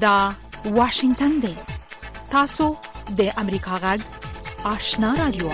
[0.00, 0.30] دا
[0.64, 1.54] واشنگتن دی
[2.32, 2.64] تاسو
[3.16, 4.00] د امریکا غږ
[4.68, 5.48] آشنا رادیو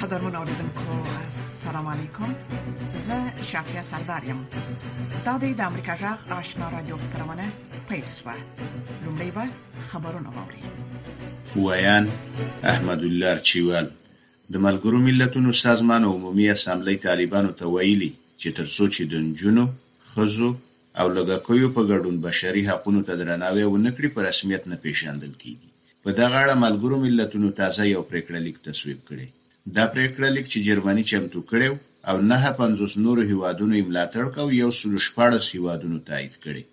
[0.00, 2.34] قدرمن اوریدونکو السلام علیکم
[3.06, 4.40] زه شافیا سردار یم
[5.24, 7.48] دا د امریکا غږ آشنا رادیو خبرونه
[7.88, 9.48] پیل شوه لومړی به
[9.92, 12.08] خبرونه واوري ویان
[12.72, 13.86] احمد الله چیوال
[14.52, 18.10] د ملګرو ملتونو سازمان عمومي اسامبلی طالبانو ته ویلي
[18.42, 19.64] چې ترڅو چې د نجونو
[20.12, 20.46] خزو
[21.00, 25.70] او لګکویو په ګډون بشري حقوقو ته درناوی ونکړي په رسمیت نه پیژندل کیږي
[26.06, 29.28] په دغه اړه ملګرو ملتونو تازه یو پریکړه لیک تصویب کړي
[29.76, 31.70] دا پریکړه لیک چې جرمني چمتو کړو
[32.10, 36.64] او نه 50 نورو هیوادونو املاتړ کو یو سل شپږ هیوادونو تایید کړي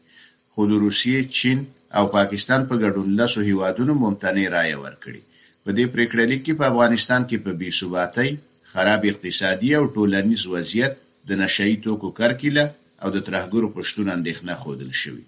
[0.54, 1.60] خو د روسیې چین
[2.00, 5.22] او پاکستان په ګډون لاسو هیوادونو ممتنع رائے ورکړي
[5.64, 8.32] په دې پریکړه لیک کې په افغانستان کې په بي ثباتۍ
[8.74, 10.94] خراب اقتصادي او ټولنیز وضعیت
[11.30, 12.64] د نشه یي توکو کرکیله
[13.04, 15.24] او د ترهګرو پښتون اندېښنه ښودل شوې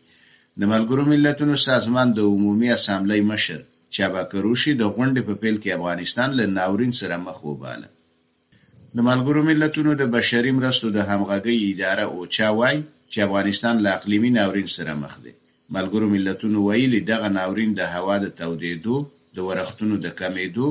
[0.61, 3.59] د ملګرو ملتونو سازمان د عمومي اسامبلې مشر
[3.97, 9.41] چابا کروشي د غونډې په پیل کې افغانستان له ناورین سره مخ وباله د ملګرو
[9.49, 14.73] ملتونو د بشري مرستو د همغږي اداره او چا وای چې افغانستان له اقلیمي ناورین
[14.77, 15.33] سره مخ دی
[15.77, 18.97] ملګرو ملتونو ویلي دغه ناورین د هوا د تودېدو
[19.39, 20.69] د ورښتونو د کمېدو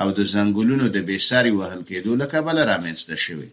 [0.00, 3.48] او د زنګولونو د بیساري وهل کېدو لکه بل رامنځته شوی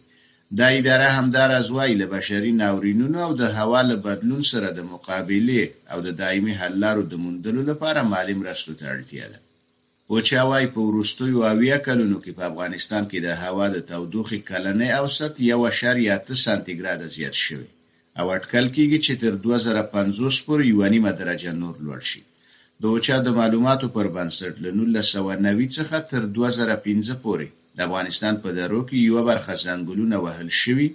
[0.56, 5.70] دا اداره همداراز وایي له بشري ناورینونو او د هوا له بدلون سره د مقابلې
[5.90, 9.38] او د دایمي حل لارو د موندلو لپاره مالی مرستو ته اړتیا ده
[10.10, 15.34] وچاوای په وروستیو اویا کلونو کې په افغانستان کې د هوا د تودوخې کلنې اوسط
[15.40, 17.66] 1.8 سانتیګراده زیات شوی
[18.18, 22.22] او اټکل کیږي چې تر 2050 پورې یو نیمه درجه نور لوړ شي
[22.80, 24.70] د اوچا د معلوماتو پر بنسټ له
[25.02, 30.88] 1990 څخه تر 2015 پورې د افغانستان په درو کې یوه برخه ځنګلونه وهل شوي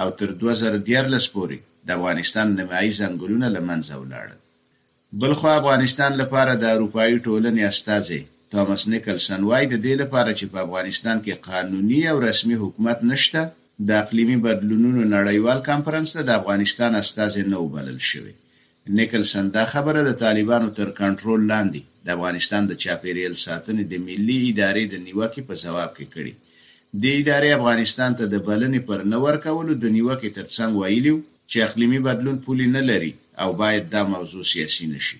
[0.00, 4.38] او تر 2014 پورې د افغانستان نیمایي ځنګلونه له منځه ولاړل
[5.20, 8.20] بلخوا افغانستان لپاره د اروپאי ټولنې استازي
[8.52, 13.42] ټامس نیکلسن وای د دې لپاره چې په افغانستان کې قانوني او رسمي حکومت نشته
[13.88, 18.34] د اقلیمي بدلونونو نړیوال کانفرنس ته د افغانستان استازي نه وبلل شوی
[19.00, 24.36] نیکلسن دا خبره د طالبانو تر کنټرول لاندې د افغانستان د چاپیریال ساتنې د ملي
[24.50, 26.34] ادارې د نیوکې په جواب کې کړي
[27.02, 31.14] د ادارې افغانستان ته د بلنې پر نه ورکولو د نیوکې ترڅنګ ویلي
[31.50, 33.12] چې اقلیمي بدلون پولي نه لري
[33.44, 35.18] او باید دا موضوع سیاسي نشي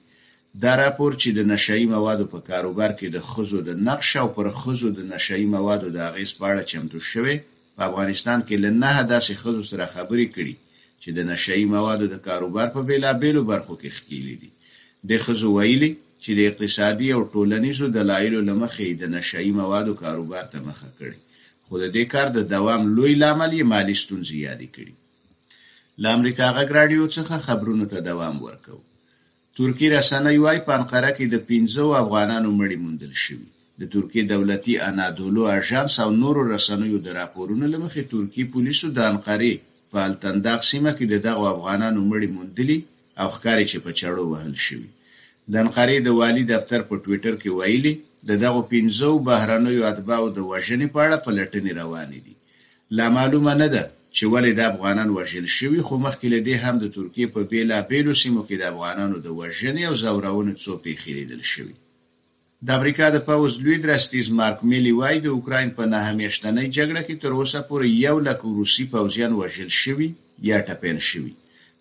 [0.64, 4.30] دا راپور چې د نشه یي موادو په کاروبار کې د ښځو د نقش او
[4.38, 7.36] پر ښځو د نشه یي موادو د اغیز په اړه چمتو شوی
[7.76, 10.56] په افغانستان کې له نه داسې ښځو سره خبرې کړي
[11.04, 14.50] چې د نشه یي موادو د کاروبار په بیلابېلو برخو کې ښکېلې دي
[15.10, 15.92] د ښځو ویلي
[16.24, 20.90] چې د اقتصادي او ټولنیزو دلایلو له مخې د نشه یي موادو کاروبار ته مخه
[21.00, 21.20] کړي
[21.66, 24.96] خو د دې کار د دوام لوی لامل یې مالی ستونزې یادې کړي
[26.04, 28.84] له امریکا غږ راډیو څخه خبرونو ته دوام ورکوو
[29.62, 33.40] ترکی رسنۍ وايي په انقره کې د 15 افغانانو مړی موندل شوی
[33.82, 39.50] د ترکیې دولتي انادولو اژانس او نورو رسنیو د راپورونو لمخې ترکی پولیسو د انقره
[39.96, 42.78] په التنداق سیمه کې دغه افغانانو مړی موندلی
[43.24, 44.88] او ښکاری چې په چړو وهل شوی
[45.56, 47.94] د انقره د والی دفتر په ټوئیټر کې ویلي
[48.32, 53.68] د دغه 15 بهرنیو اتباو د وژنې په اړه پلټنې روانې دي لا معلومه نه
[53.76, 53.84] ده
[54.18, 58.14] چې ولې د افغانان وژل شوي خو مخکې له دې هم د ترکیه په بیلابیلو
[58.22, 61.76] سیمو کې د افغانانو د وژنې او زورونو څو پیښې لیدل شوي
[62.66, 67.02] د امریکا د پاوز لوی درستیز مارک میلی وای د اوکرين په نه همیشتنۍ جګړه
[67.08, 70.10] کې تر اوسه پورې یو لک روسي پوځیان وژل شوي
[70.50, 71.34] یا ټپین شوي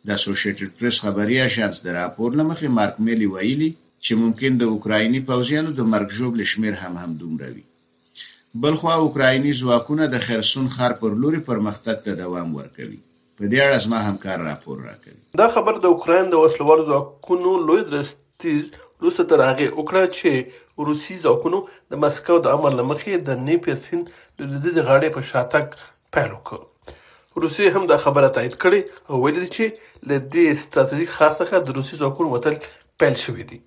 [0.06, 3.70] د اسوسییټډ پریس خبري اژانس د راپور لمخې مارک میلی ویلي
[4.04, 7.67] چې ممکن د اوکرایني پوځیانو د مرګ ژوبل شمیر هم همدومره وي
[8.54, 12.98] بلخوا اوکرایني ځواکونه د خرسون ښار پر لوري پرمختګ ته دوام ورکوي
[13.36, 17.82] په دې اړه زما همکار راپور راکوي دا خبر د اوکراین د وسلوال ځواکونو لوی
[17.92, 18.62] درستیز
[19.04, 20.30] روسه تر هغه اوکراین چې
[20.88, 21.60] روسي ځواکونو
[21.92, 25.80] د مسکو د عمل لمخې د نیپر سین د دې غاړې په شاتګ
[26.16, 31.64] پیل وکړ روسي هم دا خبره تایید کړې او ویل چې له دې ستراتیژیک خاصه
[31.70, 32.62] د روسي ځواکونو وتل
[33.02, 33.60] پیل شوې دي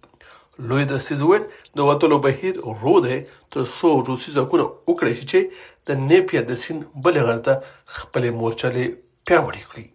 [0.70, 1.44] لوی دستیز وویل
[1.78, 3.18] د وتلو بهیر ورو دی
[3.54, 5.40] تر څو روسي ځواکونه وکړای شي چې
[5.88, 7.54] د نیپیا د سیند بلې غاړې ته
[7.98, 8.86] خپلې مورچلې
[9.28, 9.86] پیاوړې کړي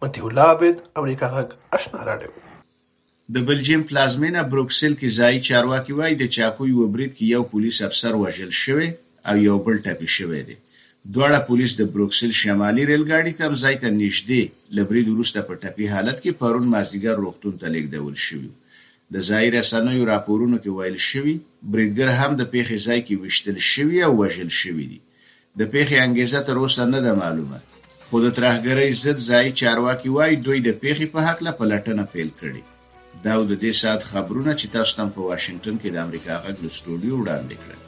[0.00, 2.30] متي الله عبد امریکا غږ آشنا راډیو
[3.34, 8.12] د بلجیم پلازمینا بروکسل کې ځای چارواکي وایي د چاکوي وبرید کې یو پولیس افسر
[8.22, 8.88] وژل شوی
[9.28, 10.56] او یو بل ټپي شوی دی
[11.14, 14.42] دواړه پولیس د بروکسل شمالي ریل ګاډي کم ځای ته نږدې
[14.80, 18.50] لبرید وروسته په ټپي حالت کې پرون مازیګر روغتون ته لیږدول شوی
[19.14, 21.32] د ځایي رسنیو راپورونو کې ویل شوي
[21.72, 26.40] بریدګر هم د پیښې ځای کې وشتل شوی او وژل شوی دی د پیښې انګیزه
[26.46, 27.58] تر اوسه نه ده معلومه
[28.12, 32.30] خو د ترهګرۍ ضد ځای چارواکي وایي دوی د پیښې په حق له پلټنه پیل
[32.40, 32.64] کړي
[33.26, 37.14] دا د دې سات خبرونه چې تاسو تم په واشنگټن کې د امریکا غږ لستوډیو
[37.18, 37.80] وړاندې کړل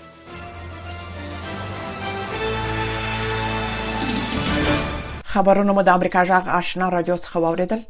[5.37, 7.81] خبرونه مو د امریکا جغ آشنا رادیو څخه واوریدل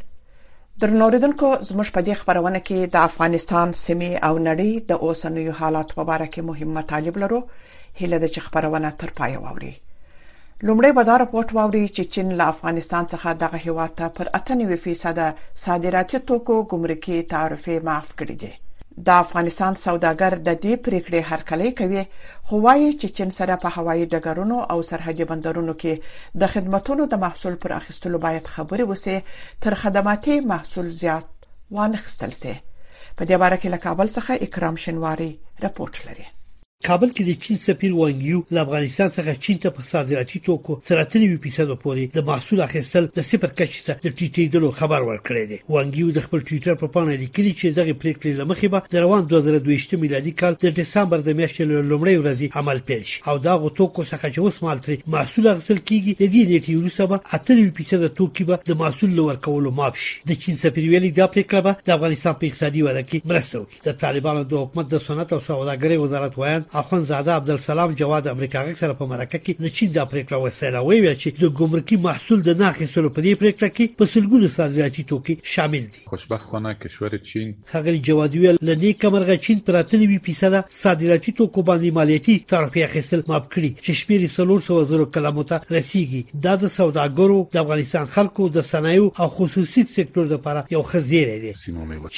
[0.83, 6.03] درنوریدونکو زموږ په دې خبرونه کې د افغانستان سیمه او نړۍ د اوسنیو حالات په
[6.15, 7.39] اړه کې مهم مطالب لرو
[8.01, 9.71] هله د خبرونه تر پای ووري
[10.67, 15.47] لومړی به دا راپورټ ووري چې چین له افغانستان څخه دغه هیواد ته پر 98%
[15.69, 18.53] صادراتي توکو ګمرکي تعرفې معاف کړې دي
[18.99, 22.03] د افغانستان سوداګر د دې پریکړې هرکلی کوي
[22.47, 25.95] خو وايي چې چین سره په هوایي ډګرونو او سرحدي بندرونو کې
[26.43, 29.17] د خدماتو د محصول پر اخیستلو باید خبرې وسی
[29.67, 31.27] تر خدماتي محصول زیات
[31.75, 32.55] وانه خستل سي
[33.17, 35.31] په دې اړه کې له کابل څخه اکرام شنواری
[35.69, 36.27] راپورټ لري
[36.89, 40.75] کابل کې د چین سفیر وانګ یو له افغانستان څخه چین ته په صادراتي توکو
[40.89, 45.07] سره تل یو پیسې پورې د محصول اخیستل د صفر کچ ته د ټیټېدلو خبر
[45.07, 48.97] ورکړی دی وانګ یو د خپل ټوئیټر په پاڼه لیکلی چې دغه پریکړې لمخې به
[48.97, 53.37] د روان 2022 میلادي کال د دسمبر د میاشتې لومړۍ ورځې عمل پیل شي او
[53.49, 57.13] دا غو توکو څخه چې اوس مال ترې محصول اخیستل کیږي د دې نیټې وروسته
[57.15, 60.61] به اتل یو پیسې د توکو به د محصول لور کولو ماپ شي د چین
[60.67, 64.47] سفیر ویلي دا پریکړه به د افغانستان په اقتصادي وده کې مرسته وکړي د طالبانو
[64.55, 69.07] د حکومت د صنعت او سوداګرۍ وزارت وایي اخونزاده عبدالسلام جواد امریکا غږ سره په
[69.11, 73.21] مرکه کې د چین د پریکړه وسیله ویل چې د ګمرکي محصول د ناخیستلو په
[73.27, 78.59] دې پریکړه کې په سلګونو سازياتي توکي شامل دي خوشبختانه کشور چین خغل جوادی ویل
[78.71, 84.01] لدې کمرغه چین پراتلې وی پیسه صادراتي توکو باندې مالیاتي تعرفه اخیستل ماب کړی چې
[84.01, 89.11] شپږ سلور سو زرو کلمو ته رسیدي دا د سوداګرو د افغانستان خلکو د صنایعو
[89.23, 91.55] او خصوصي سکتور لپاره یو خزیره دی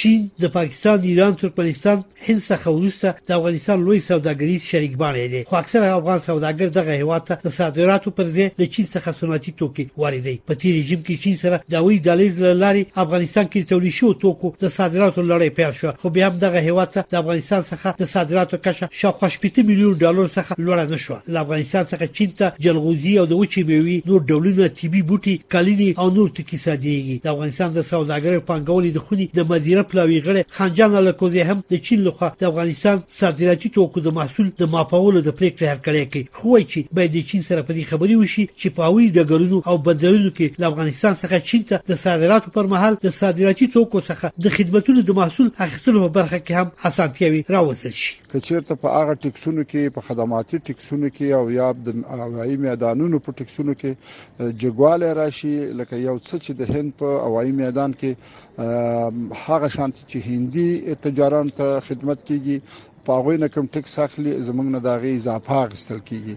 [0.00, 5.28] چین د پاکستان ایران ترکمنستان هند څخه وروسته د افغانستان لوی سوداګر سوداګریز شریک بڼه
[5.32, 9.14] دي خو اکثره افغان سوداګر دغه هیواد ته د صادراتو پر ځای له چین څخه
[9.20, 13.94] صنعتي توکي واردوي په تیر رژیم کې چین سره داوی دالیز لاري افغانستان کې تولید
[13.98, 17.62] شو توکو د صادراتو لړۍ پیل شو خو بیا هم دغه هیواد ته د افغانستان
[17.70, 22.12] څخه د صادراتو کچه شاوخوا 15 میلیون ډالر څخه لوړه نه شو د افغانستان څخه
[22.20, 26.62] چین ته جلغوزي او د وچې میوې نور ډولونه طبي بوټي کلینی او نور ټکي
[26.66, 31.58] صادریږي د افغانستان د سوداګرۍ پنګولې د خوني د مدیره پلاوی غړي خنجان الکوزي هم
[31.76, 36.24] د چین لخوا د افغانستان صادراتي توکو د اصول د ماپاولو د پریکړې هرکړې کوي
[36.38, 39.74] خو چې باید د چین سره په دې خبرې وشي چې په اوی ډګرونو او
[39.88, 44.26] بندرونو کې له افغانستان څخه چین ته د صادراتو پر مهال د صادراتي توکو څخه
[44.46, 49.14] د خدماتو د محصول اخیستلو په برخه کې هم اسانتیاوي راوځل شي کچیرته په هغه
[49.26, 55.14] ټیکسونو کې په خدماتي ټیکسونو کې او یا د هوایي میدانونو په ټیکسونو کې جګواله
[55.20, 60.68] راشي لکه یو څه چې د هند په هوایي میدان کې هغه شانتي چې هندي
[61.08, 62.60] تجاران ته خدمت کوي
[63.06, 66.34] پاغوی نه کوم ټیکس اخلي زمنګ نه داغي اضافه غستل کیږي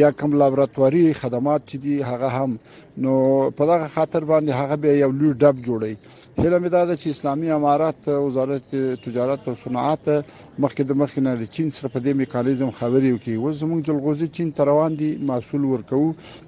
[0.00, 2.50] یا کوم لابراتواري خدمات چې دي هغه هم
[3.04, 3.12] نو
[3.58, 5.94] په دغه خاطر باندې هغه به یو لوی ډب جوړي
[6.42, 8.66] هله مې دا چې اسلامي امارات وزارت
[9.04, 10.04] تجارت او صنعت
[10.62, 14.26] مخکې د مخکې نه د چین سره په دې میکانیزم خبرې وکړي و زموږ جلغوزي
[14.38, 16.00] چین ته روان دي محصول ورکو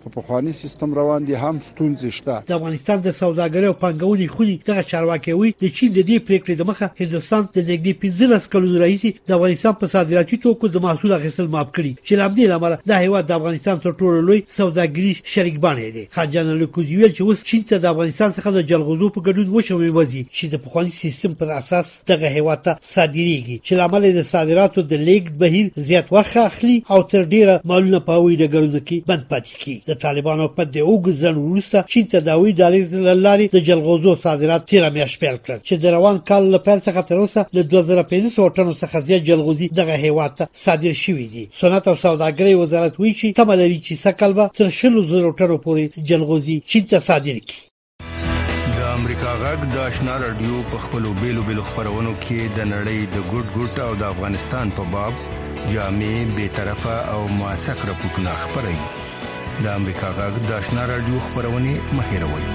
[0.02, 4.56] په پخوانی سیستم روان دي هم ستونزې شته د افغانستان د سوداګرۍ او پنګونې خوني
[4.70, 8.82] دغه چارواکي وي د چین د دې پریکړې د مخه هندستان د نږدې 15 کلونو
[8.84, 12.76] راهیسي د افغانستان په صادراتي توکو د محصول اخیستل معاف کړي چې لامل یې لامل
[12.92, 17.14] د هیواد د افغانستان تر ټولو لوی سوداګری شریک باندې دي خان جنرال کوزی ویل
[17.14, 20.64] چې اوس چین ته د افغانستان څخه د جلغوزو په ګډون وشوي وځي چې د
[20.69, 25.34] پخوانی سیستم پر اساس دغه هیواد ته صادریږي چې لامل ولې د صادراتو د لیږد
[25.42, 29.76] بهیر زیات وخت اخلي او تر ډیره مالونه په وی ډګرونو کې بند پاتې کیږي
[29.88, 32.62] د طالبانو په دې اوګزن وروسته چې تداوی د
[33.26, 37.00] لارې د جلغوزو صادرات تیر میاشت پیل کړ چې د روان کال له پیل څخه
[37.08, 41.84] تر اوسه له 2500 ټنو څخه زیات جلغوزي دغه هیواد ته صادر شوی دی صنعت
[41.90, 46.82] او سوداګرۍ وزارت وی چې تمه لري چې سکلبه تر 300 ټنو پورې جلغوزي چین
[46.92, 47.71] ته صادر کړي
[49.41, 53.79] غږ د آشنا رادیو په خپلو بیلو بیلو خبرونو کې د نړۍ د ګډ ګډ
[53.84, 55.22] او د افغانستان په باب
[55.74, 62.46] جامع بې طرفه او موثق راپورونه خبري د امریکا غږ د آشنا رادیو خبرونه مهیروي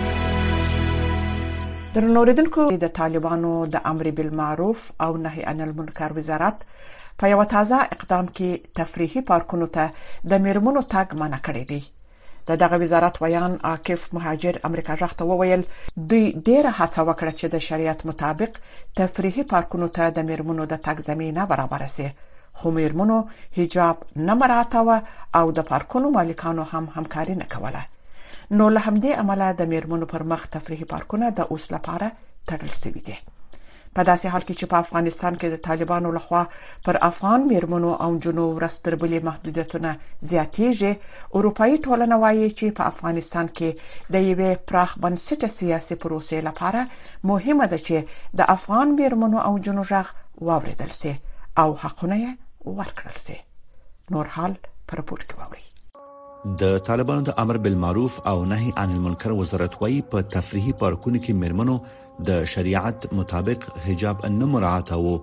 [1.98, 8.34] درنوریدونکو د طالبانو د امر بالمعروف او نهي عن المنکر وزارت په یو تازه اقدام
[8.38, 11.84] کې تفریحي پارکونو ته د میرمنو تګ منع کړی دی
[12.50, 15.62] د دغه وزارت ویان عاکف مهاجر امریکا ژغته وویل
[16.10, 18.52] دوی ډیره هڅه وکړه چې د شریعت مطابق
[19.02, 22.08] تفریحي پارکونو ته د میرمنو د تګ زمينه برابر شي
[22.58, 23.20] خو میرمنو
[23.58, 23.96] حجاب
[24.28, 24.98] نه مراتوه
[25.42, 27.84] او د پارکونو مالکانو هم همکاري نه کوله
[28.60, 32.08] نو له همدې عمله د میرمنو پر مخ تفریحي پارکونه د اوس لپاره
[32.52, 33.18] تړل شوی دي
[33.98, 36.42] په داسې حال کې چې په افغانستان کې د طالبانو لخوا
[36.88, 39.92] پر افغان میرمنو او جنو ورستربلې محدودیتونه
[40.30, 40.92] زیاتېږي
[41.38, 43.70] اروپאי ټولنه وایي چې په افغانستان کې
[44.16, 46.82] د یوې پراخ بنسټه سیاسي پروسې لپاره
[47.32, 47.96] مهمه ده چې
[48.42, 50.08] د افغان میرمنو او جنو ژغ
[50.52, 51.14] واوریدل سي
[51.66, 52.20] او حقونه
[52.78, 53.38] ورکړل سي
[54.18, 54.54] نور حال
[54.92, 55.68] پر پورت کې وایي
[56.62, 61.34] د طالبانو د امر بالمعروف او نهي عن المنکر وزارت وایي په تفریحي پارکونو کې
[61.44, 61.76] مرمنو
[62.28, 65.16] د شریعت مطابق حجاب نه مراعات وو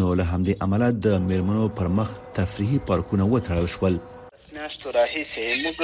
[0.00, 2.08] نو له همدې عمله د مرمنو پر مخ
[2.40, 3.94] تفریحي پارکونه وتړل شول
[4.54, 5.76] میاشتو راهیسې موږ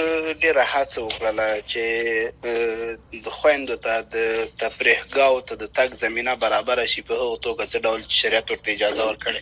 [0.43, 1.85] ډېره هڅه وکړله چې
[3.25, 7.65] د خويندو ته د تفریح گاو ته د تګ زمينه برابر شي په هغه توګه
[7.71, 9.41] چې ډول شریعت ورته اجازه ورکړي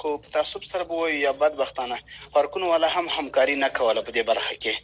[0.00, 1.98] خو په تعصب سره به وي یا بدبختانه
[2.32, 4.74] پارکونه ولا هم همکاري نه کوله په دې برخه کې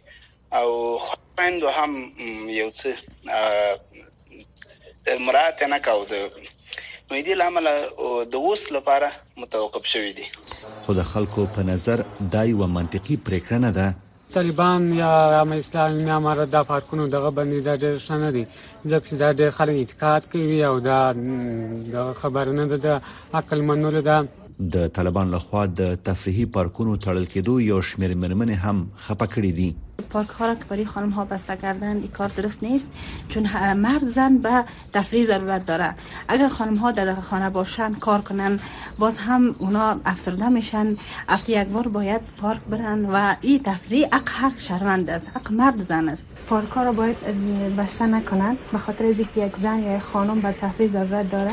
[0.58, 2.88] او خويندو هم یو څه
[5.20, 6.30] مراته نه کاوه
[7.10, 7.66] نو دې لامل
[8.32, 10.26] د اوس لپاره متوقف شوې دي
[10.86, 13.94] خو د خلکو په نظر دای و منطقي پریکړه نه ده
[14.34, 19.32] طالبان یا ام اسلامي معمار د پارکونو دغه باندې د شنه دي ځکه چې دا
[19.40, 24.18] د خلک اعتقاد کوي او دا خبر نه ده د عقل منول ده
[24.60, 29.76] د طالبان لخوا د تفریحي پارکونو تړل کېدو یو شمیر مرمنه هم خپه کړی دي
[30.12, 32.92] پارک ها را خانم ها بسته کردن این کار درست نیست
[33.28, 33.46] چون
[33.82, 34.62] مرد زن به
[34.92, 35.94] تفریح ضرورت داره
[36.28, 38.58] اگر خانم ها در خانه باشن کار کنن
[38.98, 40.96] باز هم اونا افسرده میشن
[41.28, 45.76] افتی یک بار باید پارک برن و این تفریح اق حق شرمند است اق مرد
[45.78, 47.20] زن است پارک ها را باید
[47.76, 51.52] بسته نکنن به خاطر اینکه یک زن یا خانم به تفریح ضرورت داره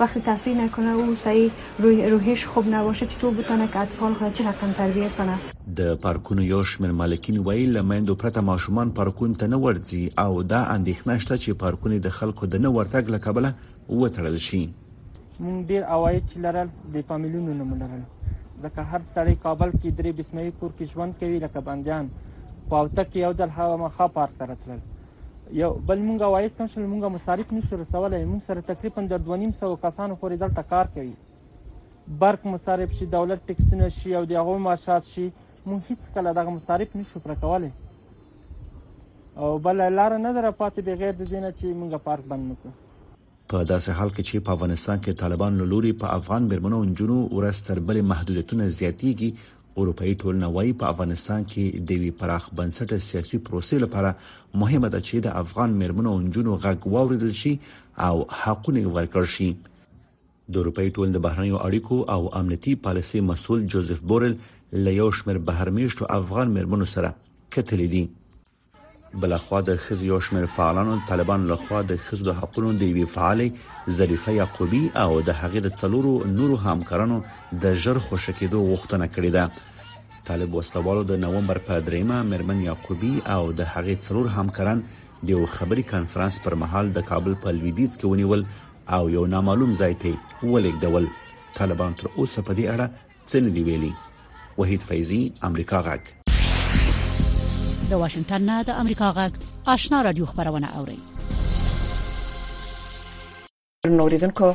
[0.00, 4.48] وقتی تفریح نکنه او سعی روح روحیش خوب نباشه چطور بتونه که اطفال خود چه
[4.48, 5.34] رقم تربیت کنه
[5.76, 10.64] د پارکونو یو شمېر مالکین وایي لمندو پرته ماشومان پارکون ته نه ورځي او دا
[10.64, 13.54] اندېښنه شته چې پارکونه د خلکو د نه ورتګ لکبله
[13.88, 14.68] وتړل شي
[15.42, 18.02] مونږ ډیر اوایت لرل د فامیلونو نوم لرل
[18.62, 22.10] ځکه هر سړی کابل کې درې بسمه کور کې ژوند کوي لکه بنديان
[22.70, 24.78] پاوته کې یو دل هوا مخه پارک ترتل
[25.52, 29.74] یو بل مونږه وایس کم شل مونږه مصارف نشو رسولای مونږ سره تقریبا د 2500
[29.86, 35.26] کسانو پورې دلته کار کوي برق مصارف شي دولت ټکسونه شي او دغه معاشات شي
[35.32, 37.70] مونږ هیڅ کله دغه مصارف نشو پر کولای
[39.42, 42.80] او بل لار نه دره پاتې بغیر د دینه چې مونږه پارک بند نکړو
[43.52, 47.38] په داسې حال کې چې په افغانستان کې طالبان لوري په افغان مرمنو او جنونو
[47.38, 49.30] ورستر بل محدودیتونه زیاتېږي
[49.80, 54.10] اروپאي ټولنه وايي په افغانستان کې د وی پراخ بنسټه سیاسي پروسې لپاره
[54.62, 57.54] مهمه ده چې د افغان مرمنو او جنونو غږ واوریدل شي
[58.08, 64.02] او حقونه ورکړ شي د اروپאי ټولنې د بهرنیو اړیکو او امنیتي پالیسي مسول جوزف
[64.12, 64.34] بورل
[64.84, 67.14] له یو شمېر بهرمیشتو افغان مرمنو سره
[67.56, 68.04] کتلی دي
[69.20, 73.90] بلخوا د خزي یو شمیر فعالانو طالبان لخوا د خزو د حقوقو د وی فعالې
[73.98, 77.18] ظریفه یعقوبی او د هغې د تلورو نورو همکارانو
[77.64, 83.52] د ژر خوشکېدو وختونه کړې ده طالب وسوالو د نومبر په دریمه مرمن یعقوبی او
[83.52, 84.82] د هغې څلور همکاران
[85.26, 88.46] د یو خبري کانفرنس پر مهال د کابل په لویدیز کې ونیول
[88.98, 91.10] او یو نامعلوم ځای ته ولیکدول
[91.60, 93.94] طالبان تر اوسه په دې اړه څه نه دی ویلي
[94.58, 96.10] وحید فیضی امریکا غاک
[97.92, 99.32] د واشنگټن نه د امریکا غږ
[99.74, 100.98] آشنا رادیو خبرونه اوري
[103.98, 104.48] نوریدونکو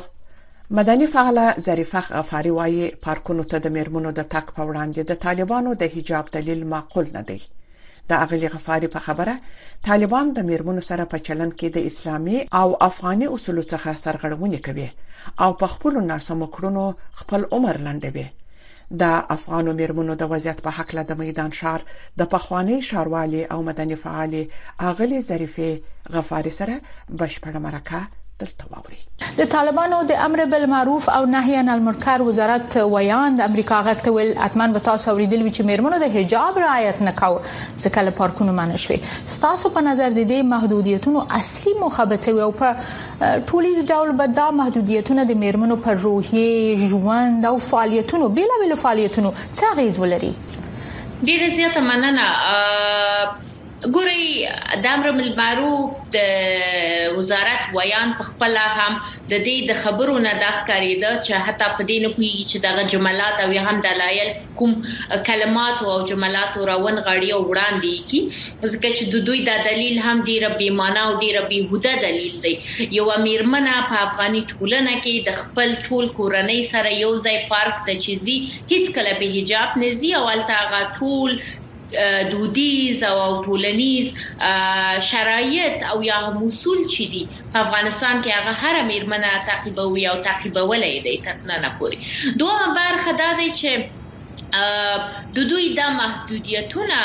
[0.78, 5.70] مدني فعاله ظریفه غفاری وايي پارکونو ته د میرمنو د تک په وړاندې د طالبانو
[5.82, 7.38] د حجاب دلیل معقول نه دی
[8.10, 9.34] د اغلی غفاری په خبره
[9.90, 14.88] طالبان د میرمنو سره په چلن کې د اسلامي او افغاني اصولو څخه سرغړونه کوي
[15.46, 16.84] او په خپل ناسمو کړنو
[17.22, 18.26] خپل عمر لنډوي
[19.00, 19.02] د
[19.36, 21.80] افغانو میرمنو د وضعیت په حق له د میدان شار
[22.18, 24.42] د پخوانی شاروالي او مدني فعالې
[24.88, 25.70] اغلی ظریفه
[26.14, 26.74] غفاری سره
[27.18, 28.00] بشپړه مرکه
[28.40, 28.98] دلته واوري
[29.38, 34.72] د طالبانو د امر بالمعروف او نهي عن المنکر وزارت ویان د امریکا غتول اتمن
[34.76, 37.40] به تاسو اوریدل چې میرمنو د حجاب رعایت نکاو
[37.82, 38.98] ځکه له پارکونو منع شوي
[39.46, 45.24] تاسو په نظر د دې محدودیتونو اصلي مخابته او په ټولیز ډول به دا محدودیتونه
[45.32, 46.46] د میرمنو پر روحي
[46.86, 52.32] ژوند او فعالیتونو بیلابل فعالیتونو څه غیز ولري ډیره زیاته مننه
[53.86, 54.46] ګوري
[54.84, 56.18] د امر بالمعروف د
[57.16, 58.94] وزارت بیان په خپل هم
[59.30, 62.82] د دې د خبرو نه د ښکاریده چې حتی په دې نه کوي چې دغه
[62.94, 64.28] جملات او هم دلایل
[64.62, 64.72] کوم
[65.28, 68.20] کلمات او جملات راون غړي او وړاندې کی
[68.72, 72.34] ځکه چې د دوی د دلیل هم ډیر بې معنا او ډیر بې هوده دلیل
[72.44, 72.54] دی
[72.98, 77.92] یو امیرمنه په افغاني ټولنه کې د خپل ټول کورنۍ سره یو ځای پارک ته
[78.08, 78.36] چیزي
[78.70, 81.30] هیڅ کله به حجاب نه زی او الته غټول
[82.30, 84.14] دودیز او ټولنیز
[85.10, 90.92] شرایط او یا موصول چي دي په افغانستان کې هغه هر میرمنه تعقیبوي او تعقیبولې
[91.06, 91.98] دي تر نن پورې
[92.40, 93.70] دوه برخه دا دي چې
[94.56, 96.98] د دوی د محدودیتونه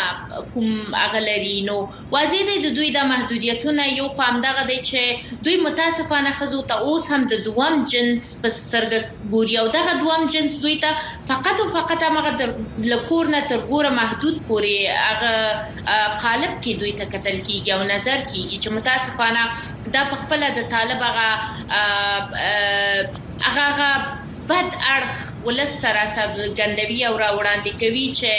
[0.53, 0.71] کوم
[1.05, 1.73] اغلري نو
[2.13, 5.01] واضح دي د دوی د محدودیتونه یو قام دغه دي چې
[5.47, 8.91] دوی متاسفانه خزو ته اوس هم د دوام جنس په سرګ
[9.33, 10.91] ګوري او دغه دوام جنس دوی ته
[11.33, 15.35] فقط او فقط هغه د لکور نه تر ګوره محدود پوري هغه
[16.23, 19.43] قالب کې دوی ته قتل کیږي او نظر کیږي چې متاسفانه
[19.93, 21.29] دا په خپل د طالب هغه
[23.59, 23.93] هغه
[24.47, 28.31] بد اړخ ولس سره څرګندوي او را وړاندې کوي چې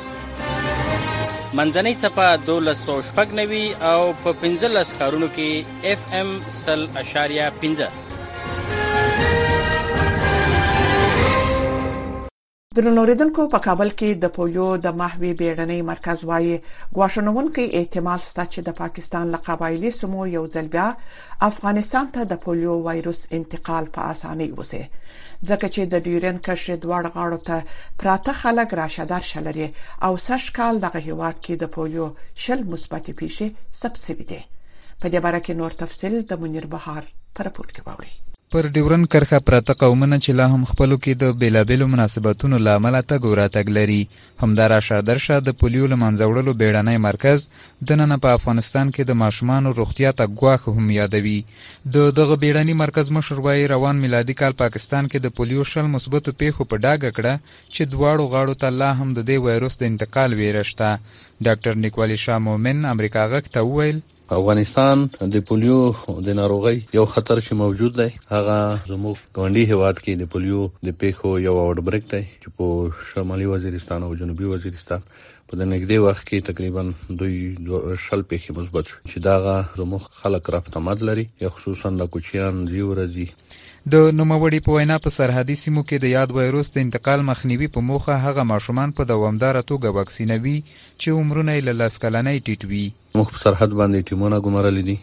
[1.58, 5.50] منځنۍ چپه 1290 او په 15 ښارونو کې
[5.92, 6.30] اف ام
[6.64, 8.03] 0.5
[12.78, 16.54] درنوریدونکو په کابل کې د پولیو د محوي بیړنۍ مرکز وايي
[16.98, 20.86] غواښنونکو احتمال شته چې د پاکستان له قبایلی سمو یو ځل بیا
[21.50, 24.82] افغانستان ته د پولیو وایروس انتقال په اسانۍ وسی
[25.50, 27.58] ځکه چې د ډیورن کرښې دواړه غاړو ته
[28.02, 29.68] پراته خلک راشدار شلري
[30.10, 32.08] او سش کال دغه هیواد کې د پولیو
[32.48, 33.46] شل مثبت پیښې
[33.86, 34.42] ثبت شوې دي
[35.02, 37.04] په دې باره کې نور تفصيل د منیر بهار
[37.40, 38.24] پر پورت کې ووري
[38.54, 43.00] پر ډیورن کرښه پراته قومونه چې لا هم خپلو کې د بېلابېلو مناسبتونو له امله
[43.12, 44.02] تګ راتګ لري
[44.44, 47.48] همداراشه درشه د پولیو له منځه وړلو بیړنی مرکز
[47.92, 51.38] دننه په افغانستان کې د ماشومانو روغتیا ته ګواښ هم یادوي
[51.98, 56.38] د دغه بیړني مرکز مشر وایي روان میلادي کال پاکستان کې د پولیو شل مثبتو
[56.44, 57.34] پیښو په ډاګه کړه
[57.74, 60.96] چې دواړو غاړو ته لا هم د دې وایروس د انتقال ویره شته
[61.46, 64.06] ډاکټر نیکوالي شاه مومن امریکا غږ ته وویل
[64.38, 64.98] افغانستان
[65.34, 68.58] د پولیو د ناروغي یو خطر چې موجود دی هغه
[68.90, 72.66] زموږ ګاونډي هواد کې د پولیو د پیښو یو اورډ بریک دی چې په
[73.10, 76.82] شمالي وزیرستان او جنوبي وزیرستان په نږدې وخت کې تقریبا
[77.20, 77.38] دوی
[78.06, 79.36] شل پیښې مثبت شو چې دا
[79.82, 81.26] زموږ خلک رافت مد لري
[81.58, 83.28] خصوصا د کوچیان زیورزي
[83.92, 87.82] د نوموړي په وینا په سرحدي سیمو کې د یاد وایروس د انتقال مخنیوي په
[87.88, 90.54] موخه هغه ماشومان په دوامداره توګه واکسینوي
[91.02, 92.86] چې عمرونه یې لاس کلنۍ ټیټ وي
[93.18, 94.96] موږ په سرحد باندې ټیمونه ګمارلې دي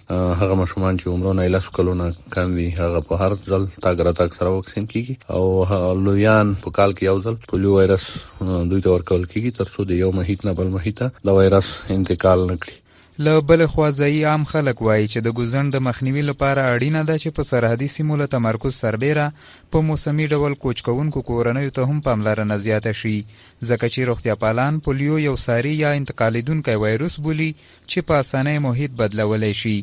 [0.44, 4.38] هغه ماشومان چې عمرونه یې لاس کلونه کم وي هغه په هر ځل تاګ راتګ
[4.40, 9.24] سره واکسین کیږي او لویان په کال کې یو ځل پولیو وایرس دوی ته ورکول
[9.32, 12.79] کیږي ترڅو د یو مهیت نه بل مهیت د وایرس انتقال نکړي
[13.26, 17.16] له بل خوا ځایي عام خلک وایي چې د ګوزن د مخنیوي لپاره اړینه ده
[17.22, 19.26] چې په سرحدي سیمو له تمرکز سربیره
[19.74, 24.78] په موسمي ډول کوچ کوونکو کورنیو ته هم پاملرنه زیاته شي ځکه چې روغتیا پالان
[24.86, 29.76] پولیو یو ساري یا انتقالیدونکی وایروس بولی چې په اسانۍ محیط بدلولی شي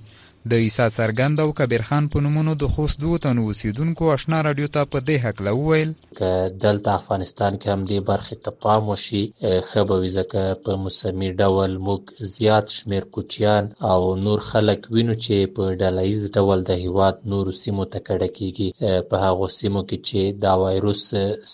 [0.52, 4.68] د عیسی سرګند او کبیر خان په نومونو د خوست دوه تنو اوسیدونکو آشنا رادیو
[4.76, 6.22] ته په دې حق لا وویل ک
[6.64, 9.24] دلته افغانستان کې هم دې برخې ته پام وشي
[9.70, 12.02] خبوي ځکه په موسمي ډول موږ
[12.36, 17.86] زیات شمیر کوچیان او نور خلک وینو چې په ډلایز ډول د هیواد نور سیمو
[17.92, 18.70] ته کډه کیږي
[19.10, 21.02] په هغه سیمو کې چې دا وایروس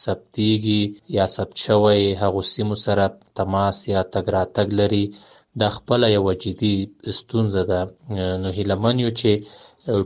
[0.04, 0.80] ثبتېږي
[1.18, 3.06] یا ثبت شوی هغه سیمو سره
[3.40, 5.06] تماس یا تګ راتګ لري
[5.62, 6.76] دا خپله یوه جدي
[7.20, 7.80] ستونزه ده
[8.42, 9.30] نو هیله من یو چې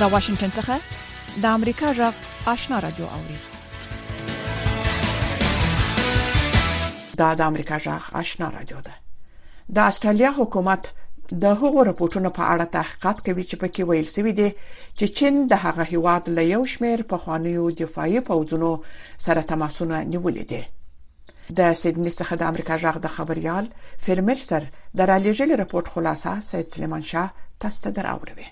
[0.00, 3.38] دا واشنگټن څخه د امریکا غږ آشنا رادیو اوري
[7.18, 9.00] دا د امریکا غږ آشنا رادیو ده
[9.76, 10.92] د استرالیا حکومت
[11.42, 14.48] د هغو راپورټونو په اړه تحقیقات کوي چې پکې ویل شوی دی
[14.98, 18.70] چې چین د هغه هیواد له یو شمیر په خوانیو دفاعي پوځونو
[19.26, 20.62] سره تماسونه نیولې دي
[21.58, 23.64] د سیدنی څخه د امریکا جغ د خبريال
[24.04, 24.62] فرملسر
[24.98, 27.28] د رالیجل راپورټ خلاصه سید سلیمان شاه
[27.64, 28.48] تاسو ته دراوړوي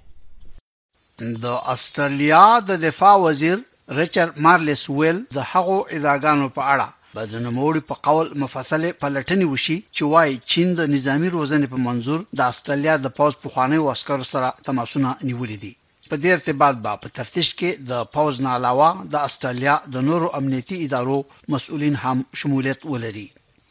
[1.45, 3.59] د استرالیا د دفاع وزیر
[4.01, 9.47] ریچارډ مارلس ویل د هغو اداګانو په اړه به د نوموړي په قول مفصله پلټنې
[9.49, 13.79] وشي چې وای چین د نظامی روزنې په منزور د استرالیا د پوز په خوانی
[13.83, 15.73] واسکر سره تماسونه نیولې دي
[16.11, 20.27] په دې ارتباط با په تفتیش کې د پوز نه علاوه د استرالیا د نورو
[20.39, 21.19] امنیتي ادارو
[21.53, 23.29] مسؤلین هم شمولیت ولري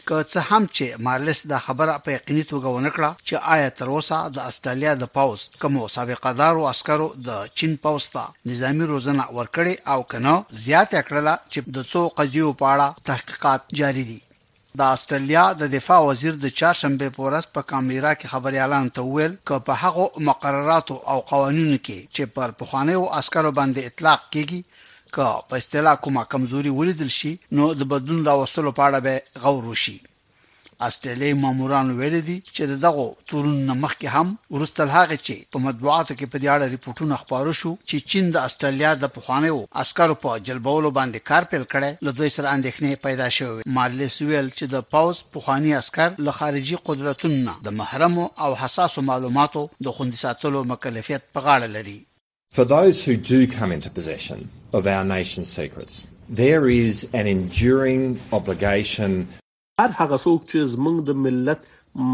[0.08, 4.18] که څه هم چې مارلس دا خبره په یقیني توګه ونکړه چې آیا تر اوسه
[4.36, 9.74] د استرالیا د پاوز کوم سابقه دارو عسکرو د چین پاوز ته نظامی روزنه ورکړي
[9.94, 10.36] او کنه
[10.66, 14.22] زیات کړله چې د څو قضیو په اړه تحقیقات جاری دي
[14.80, 19.34] د استرالیا د دفاع وزیر د چاشنبه پورس په کامریرا کې خبري اعلان ته ویل
[19.48, 24.62] ک په هغه مقرراتو او قوانینو کې چې پر پخوانیو عسکرو باندې اطلاق کیږي
[25.16, 29.64] که په اصطلاح کومه کمزوري ولیدل شي نو د بدلون راوستلو په اړه به غور
[29.72, 29.98] وشي
[30.88, 36.26] استرالیا مامورانو ویل دي چې دغه تورونه مخکې هم ورستل هغه چې په مطبوعاتو کې
[36.32, 40.90] په دې اړه ریپورتونه خپاره شو چې چین د استرالیا د پخوانیو عسکرو په جلبولو
[40.98, 45.18] باندې کار پیل کړي له دوی سره اندېښنې پیدا شوې مارلس ویل چې د پاوز
[45.36, 51.40] پخوانی عسکر له خارجي قدرتونو د محرم او حساسو معلوماتو د خوندي ساتلو مکلفیت په
[51.48, 52.00] غاړه لري
[52.56, 58.20] For those who do come into possession of our nation's secrets, there is an enduring
[58.34, 59.14] obligation
[59.82, 61.62] هر هغه څوک چې زمونږ د ملت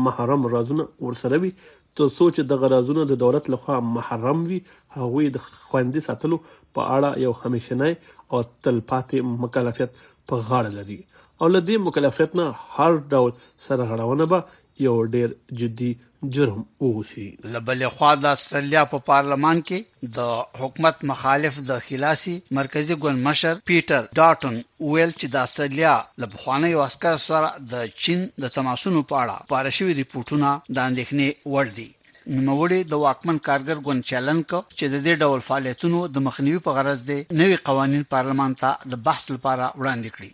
[0.06, 1.50] محرم رازونه ورسره وي
[1.97, 4.60] تر څو چې د غرازونو د دولت لخوا محرم وي
[4.95, 5.38] هغه د
[5.69, 6.36] خوندې ساتلو
[6.76, 7.93] په اړه یو همیشنۍ
[8.32, 9.91] او تلپاتې مکلفیت
[10.28, 11.00] په غاړه لري
[11.39, 13.32] او لدې مکلفیت نه هر ډول
[13.69, 14.39] سرغړونه به
[14.85, 15.29] یو ډیر
[15.61, 15.91] جدي
[16.35, 20.29] جرم ووسی لبل خوا د استرالیا په پارلمان کې د
[20.61, 24.55] حکومت مخالف د خلاصي مرکزی ګوند مشر پیټر ډاټن
[24.91, 30.53] ویل چې د استرالیا لبخواني واسکر سره د چین د تماسونو په اړه پارشوي ریپورتونه
[30.69, 31.89] د اندېښنې وړ دي
[32.45, 36.75] نوموړي د واکمن کارګر ګوند چیلنج کو چې د دې ډول فعالیتونو د مخنیوي په
[36.79, 40.31] غرض دی نوې قوانين پارلمان ته د بحث لپاره وړاندې کړي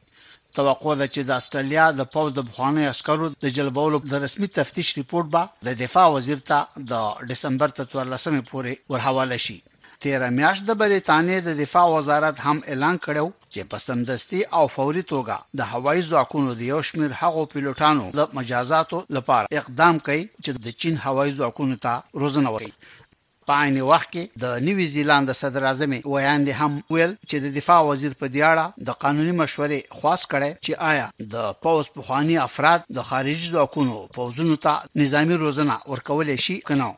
[0.57, 4.89] توقع ده چې د استرالیا د پوز د بخواني عسکرو د جلبولو د رسمي تفتیش
[4.97, 6.59] ریپورت به د دفاع وزیر ته
[6.91, 6.93] د
[7.31, 9.57] دسمبر 14مې پورې ورحواله شي
[10.05, 15.03] تیر میاشت د بریتانیا د دفاع وزارت هم اعلان کړو چې په سمدستي او فوري
[15.13, 20.51] توګه د هوایي ځواکونو د یو شمیر هغو پیلوټانو د مجازاتو لپاره اقدام کوي چې
[20.67, 23.01] د چین هوایي ځواکونو ته روزنه ورکړي
[23.47, 27.79] په عین وخت کې د نیوی زیلند صدر اعظم ویاندې هم ویل چې د دفاع
[27.89, 32.85] وزیر په دیاړه د قانوني مشورې خواص کړي چې آیا د پوز په خواني افراد
[32.99, 36.89] د خارجي ځواکونو پوزونو ته نظامی روزنه ورکول شي کنه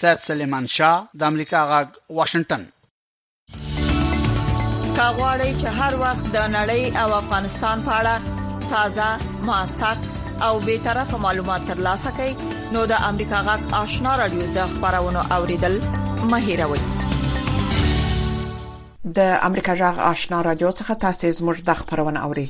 [0.00, 2.64] سید سلیمان شاه د امریکا غاګ واشنگټن
[4.98, 9.96] کاغوري چې هر وخت د نړۍ او افغانستان په اړه تازه، معاصر
[10.46, 15.74] او به طرفه معلومات ترلاسه کړئ نو د امریکا غاټ آشنا رادیو د خبرونو اوریدل
[16.30, 16.78] مه هیروئ
[19.18, 22.44] د امریکا غاټ آشنا رادیو څخه تاسو زموږ د خبرونه اوري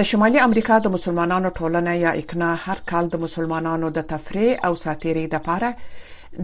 [0.00, 4.72] د شمالي امریکا د مسلمانانو ټولنه یا اکنا هر کال د مسلمانانو د تفریح او
[4.84, 5.68] ساتيري د لپاره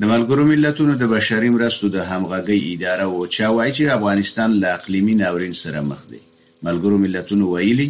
[0.00, 4.70] د ملګرو ملتونو د بشري مرستو د همغږي اداره او چا وایي چې افغانستان له
[4.78, 6.18] اقلیمي ناورین سره مخ دی
[6.66, 7.86] ملګرو ملتونو ویلي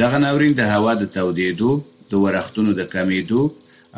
[0.00, 1.70] دغه ناورین د هوا د تودېدو
[2.10, 3.44] د ورښتونو د کمیدو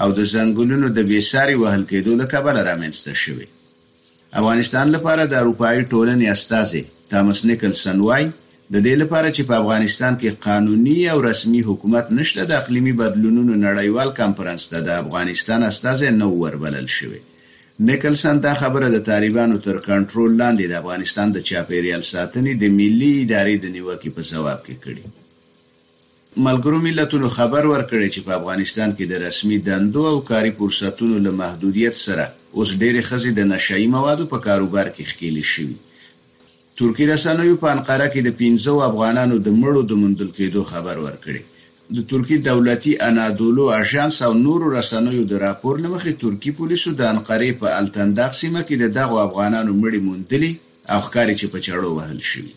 [0.03, 3.49] او د ځنګلونو د بیساري وهل کېدو له کبله رامنځته شوی
[4.43, 6.83] افغانستان لپاره د اروپאי ټولنې استازي
[7.15, 12.47] تامس نیکلسن وایي د دې لپاره چې په افغانستان کې قانوني او رسمي حکومت نشته
[12.53, 17.21] د اقلیمي بدلونونو نړیوال کانفرنس ته د افغانستان استازي نو وربلل شوی
[17.89, 23.13] نیکلسن دا خبره د طالبانو تر کنټرول لاندې د افغانستان د چاپیریال ساتنې د ملي
[23.21, 29.09] ادارې د نیوکې په ځواب کې کړي ملګرو ملتونو خبر ورکړی چې په افغانستان کې
[29.13, 34.27] د رسمي دندو او کاري فرصتونو له محدودیت سره اوس ډېرې خزې د نشئی موادو
[34.35, 39.87] په کاروبار کې خېلې شوې ترکی رسنوی په انقره کې د 15 افغانانو د مړو
[39.95, 41.43] د مندل کېدو خبر ورکړي
[41.95, 47.57] د ترکی دولتي انادولو اژانس او نورو رسنیو د راپور لمخې ترکی پولیسو د انقرې
[47.63, 52.21] په التنداق سیمه کې د دغو افغانانو مړی موندلی او ښکاری چې په چړو وهل
[52.29, 52.53] شوی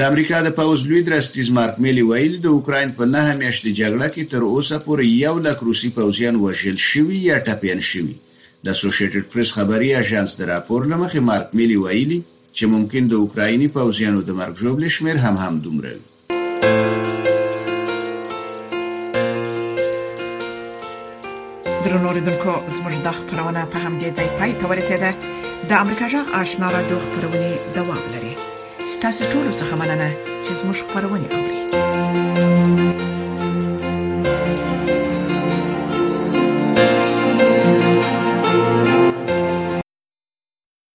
[0.00, 4.14] د امریکا د پوز لوی درستیز مارک میلی ویل د اوکرين په نه همیشتي جګړه
[4.16, 9.22] کې تر اوسه پورې یو لک روسي پوځیان وژل شوی یا ټپیان شوی د اسوسییټډ
[9.36, 14.38] پریس خبري اژانس د راپور لمخې مارک میلی ویلي چې ممکن د اوکرایني پوځیانو د
[14.42, 16.04] مرګ جوړ شمیر هم هم دومره وي
[21.96, 25.10] ګران اوریدونکو زموږ د خبرونه په همدې ځای پای ته ورسیده
[25.68, 28.32] د امریکا جغ آشنا را دوه خبرونه دوام لري
[28.94, 30.08] ستاسو ټول څه مننه
[30.44, 31.55] چې زموږ خبرونه اوري